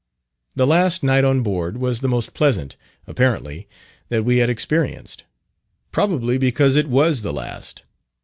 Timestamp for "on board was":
1.23-2.01